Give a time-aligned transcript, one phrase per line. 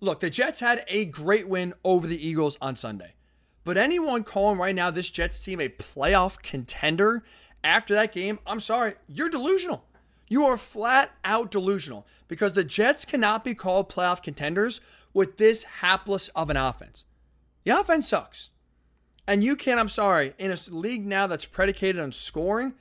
[0.00, 3.14] Look, the Jets had a great win over the Eagles on Sunday.
[3.64, 7.22] But anyone calling right now this Jets team a playoff contender
[7.62, 9.84] after that game, I'm sorry, you're delusional.
[10.28, 14.80] You are flat out delusional because the Jets cannot be called playoff contenders
[15.12, 17.04] with this hapless of an offense.
[17.64, 18.50] The offense sucks.
[19.26, 22.74] And you can't, I'm sorry, in a league now that's predicated on scoring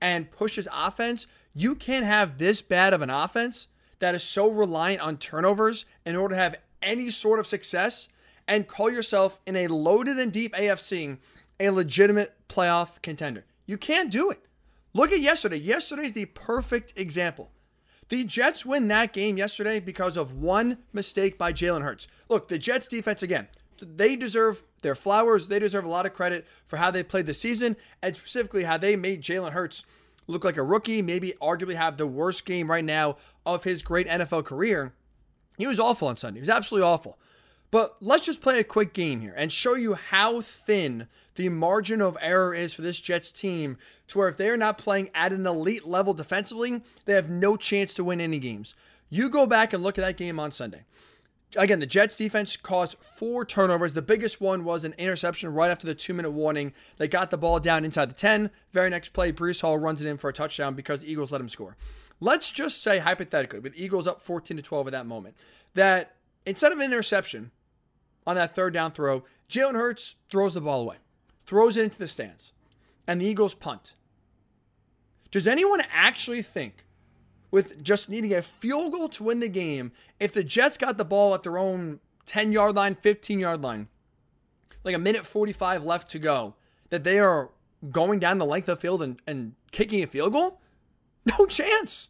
[0.00, 3.68] and pushes offense, you can't have this bad of an offense
[4.00, 8.08] that is so reliant on turnovers in order to have any sort of success
[8.46, 11.18] and call yourself in a loaded and deep AFC
[11.60, 13.44] a legitimate playoff contender.
[13.66, 14.44] You can't do it.
[14.92, 15.56] Look at yesterday.
[15.56, 17.50] Yesterday's the perfect example.
[18.08, 22.06] The Jets win that game yesterday because of one mistake by Jalen Hurts.
[22.28, 23.48] Look, the Jets defense again,
[23.80, 25.48] they deserve their flowers.
[25.48, 28.76] They deserve a lot of credit for how they played the season and specifically how
[28.76, 29.84] they made Jalen Hurts
[30.26, 34.06] look like a rookie, maybe arguably have the worst game right now of his great
[34.06, 34.92] NFL career.
[35.56, 36.38] He was awful on Sunday.
[36.38, 37.18] He was absolutely awful.
[37.70, 42.00] But let's just play a quick game here and show you how thin the margin
[42.00, 45.44] of error is for this Jets team to where if they're not playing at an
[45.44, 48.76] elite level defensively, they have no chance to win any games.
[49.10, 50.84] You go back and look at that game on Sunday.
[51.56, 53.94] Again, the Jets defense caused four turnovers.
[53.94, 56.72] The biggest one was an interception right after the two minute warning.
[56.98, 58.50] They got the ball down inside the 10.
[58.72, 61.40] Very next play, Breece Hall runs it in for a touchdown because the Eagles let
[61.40, 61.76] him score.
[62.20, 65.36] Let's just say, hypothetically, with Eagles up 14 to 12 at that moment,
[65.74, 67.50] that instead of an interception,
[68.26, 70.96] on that third down throw, Jalen Hurts throws the ball away,
[71.46, 72.52] throws it into the stands,
[73.06, 73.94] and the Eagles punt.
[75.30, 76.84] Does anyone actually think,
[77.50, 81.04] with just needing a field goal to win the game, if the Jets got the
[81.04, 83.88] ball at their own 10 yard line, 15 yard line,
[84.82, 86.54] like a minute 45 left to go,
[86.90, 87.50] that they are
[87.90, 90.60] going down the length of field and, and kicking a field goal?
[91.26, 92.08] No chance.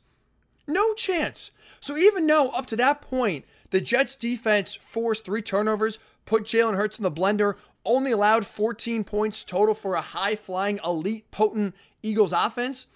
[0.66, 1.50] No chance.
[1.80, 6.76] So even though up to that point, the Jets defense forced three turnovers, put Jalen
[6.76, 11.74] Hurts in the blender, only allowed 14 points total for a high flying, elite, potent
[12.02, 12.86] Eagles offense.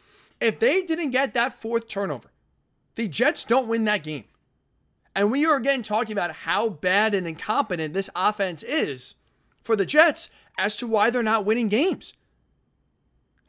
[0.41, 2.31] If they didn't get that fourth turnover,
[2.95, 4.25] the Jets don't win that game.
[5.15, 9.15] And we are again talking about how bad and incompetent this offense is
[9.63, 12.15] for the Jets as to why they're not winning games.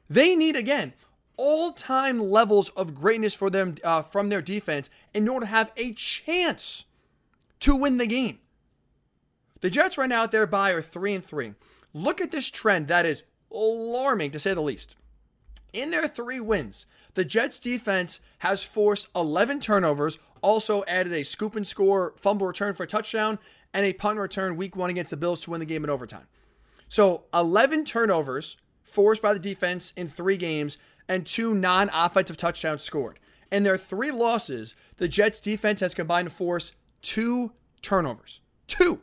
[0.09, 0.93] They need, again,
[1.39, 5.71] all time levels of greatness for them uh, from their defense in order to have
[5.77, 6.83] a chance
[7.61, 8.39] to win the game.
[9.61, 11.53] The Jets right now there by are three and three.
[11.93, 14.97] Look at this trend that is alarming to say the least.
[15.71, 21.55] In their three wins, the Jets defense has forced 11 turnovers, also added a scoop
[21.55, 23.39] and score fumble return for a touchdown,
[23.73, 26.27] and a punt return week one against the Bills to win the game in overtime.
[26.89, 32.83] So 11 turnovers forced by the defense in three games, and two non offensive touchdowns
[32.83, 33.19] scored.
[33.51, 37.51] In their three losses, the Jets defense has combined to force two
[37.81, 38.41] turnovers.
[38.67, 39.01] Two.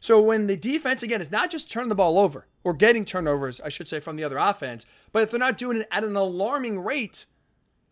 [0.00, 3.60] So when the defense, again, is not just turning the ball over or getting turnovers,
[3.60, 6.16] I should say, from the other offense, but if they're not doing it at an
[6.16, 7.26] alarming rate,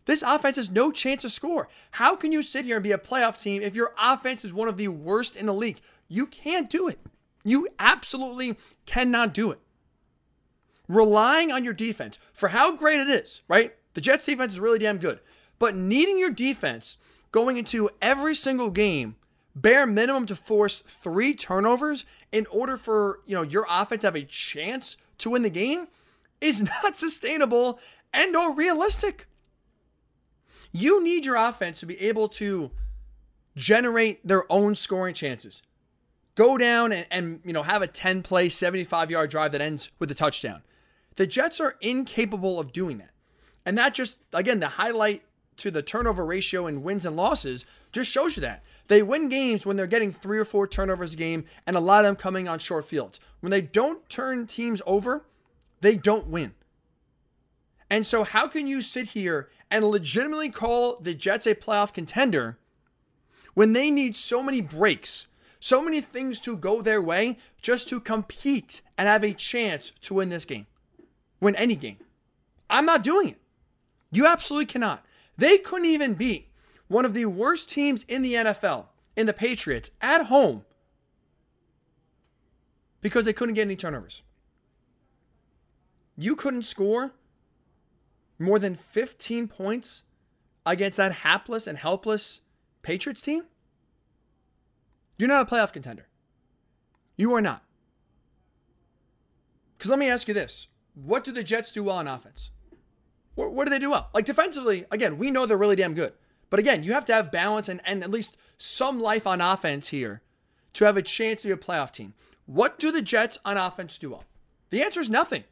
[0.05, 1.69] this offense has no chance to score.
[1.91, 4.67] How can you sit here and be a playoff team if your offense is one
[4.67, 5.79] of the worst in the league?
[6.07, 6.99] You can't do it.
[7.43, 8.57] You absolutely
[8.87, 9.59] cannot do it.
[10.89, 13.75] Relying on your defense for how great it is, right?
[13.93, 15.19] The Jets defense is really damn good.
[15.57, 16.97] But needing your defense
[17.31, 19.15] going into every single game
[19.55, 24.15] bare minimum to force three turnovers in order for you know your offense to have
[24.15, 25.87] a chance to win the game
[26.41, 27.79] is not sustainable
[28.13, 29.27] and or realistic.
[30.71, 32.71] You need your offense to be able to
[33.55, 35.63] generate their own scoring chances.
[36.35, 39.91] Go down and, and you know have a 10 play 75 yard drive that ends
[39.99, 40.61] with a touchdown.
[41.19, 43.09] The Jets are incapable of doing that.
[43.65, 45.21] And that just again the highlight
[45.57, 48.63] to the turnover ratio in wins and losses just shows you that.
[48.87, 52.05] They win games when they're getting three or four turnovers a game and a lot
[52.05, 53.19] of them coming on short fields.
[53.41, 55.25] When they don't turn teams over,
[55.81, 56.53] they don't win.
[57.89, 62.59] And so, how can you sit here and legitimately call the Jets a playoff contender
[63.55, 65.27] when they need so many breaks,
[65.59, 70.13] so many things to go their way just to compete and have a chance to
[70.13, 70.65] win this game,
[71.39, 71.97] win any game?
[72.69, 73.37] I'm not doing it.
[74.11, 75.05] You absolutely cannot.
[75.37, 76.49] They couldn't even beat
[76.87, 80.65] one of the worst teams in the NFL, in the Patriots, at home
[83.01, 84.23] because they couldn't get any turnovers.
[86.17, 87.11] You couldn't score
[88.37, 90.03] more than 15 points
[90.65, 92.41] against that hapless and helpless
[92.81, 93.43] Patriots team?
[95.17, 96.07] You're not a playoff contender.
[97.17, 97.63] You are not.
[99.77, 100.67] Because let me ask you this
[101.03, 102.51] what do the Jets do well on offense?
[103.35, 104.09] What, what do they do well?
[104.13, 106.13] Like defensively, again, we know they're really damn good.
[106.49, 109.89] But again, you have to have balance and, and at least some life on offense
[109.89, 110.21] here
[110.73, 112.13] to have a chance to be a playoff team.
[112.45, 114.23] What do the Jets on offense do well?
[114.71, 115.43] The answer is nothing.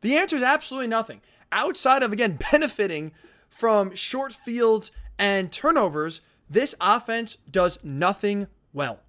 [0.00, 1.20] The answer is absolutely nothing.
[1.52, 3.12] Outside of, again, benefiting
[3.48, 9.00] from short fields and turnovers, this offense does nothing well.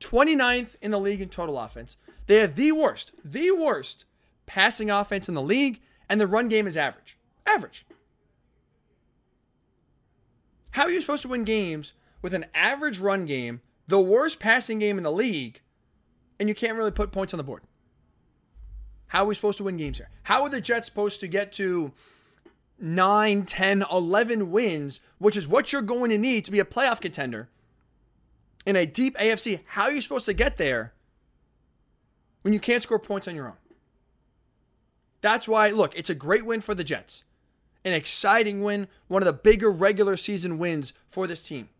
[0.00, 1.96] 29th in the league in total offense.
[2.26, 4.04] They have the worst, the worst
[4.46, 7.16] passing offense in the league, and the run game is average.
[7.46, 7.86] Average.
[10.72, 14.78] How are you supposed to win games with an average run game, the worst passing
[14.78, 15.60] game in the league,
[16.38, 17.62] and you can't really put points on the board?
[19.08, 20.10] How are we supposed to win games here?
[20.24, 21.92] How are the Jets supposed to get to
[22.80, 27.00] 9, 10, 11 wins, which is what you're going to need to be a playoff
[27.00, 27.48] contender
[28.66, 29.60] in a deep AFC?
[29.66, 30.94] How are you supposed to get there
[32.42, 33.56] when you can't score points on your own?
[35.24, 37.24] That's why, look, it's a great win for the Jets
[37.82, 41.70] an exciting win, one of the bigger regular season wins for this team.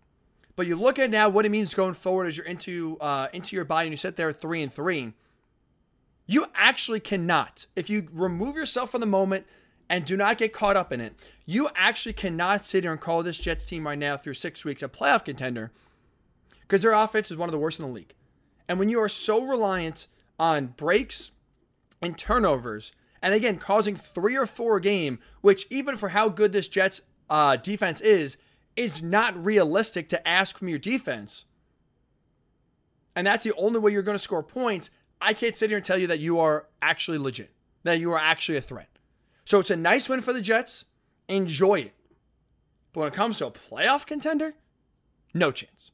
[0.56, 3.54] But you look at now what it means going forward as you're into uh, into
[3.54, 5.12] your body and you sit there three and three.
[6.26, 9.44] You actually cannot, if you remove yourself from the moment
[9.90, 11.12] and do not get caught up in it,
[11.44, 14.82] you actually cannot sit here and call this Jets team right now through six weeks
[14.82, 15.70] a playoff contender
[16.62, 18.14] because their offense is one of the worst in the league.
[18.70, 20.06] And when you are so reliant
[20.38, 21.30] on breaks
[22.00, 22.92] and turnovers
[23.24, 27.00] and again, causing three or four a game, which even for how good this Jets
[27.30, 28.36] uh, defense is,
[28.76, 31.46] is not realistic to ask from your defense.
[33.16, 34.90] And that's the only way you're going to score points.
[35.22, 37.50] I can't sit here and tell you that you are actually legit,
[37.82, 38.90] that you are actually a threat.
[39.46, 40.84] So it's a nice win for the Jets.
[41.26, 41.94] Enjoy it.
[42.92, 44.52] But when it comes to a playoff contender,
[45.32, 45.92] no chance.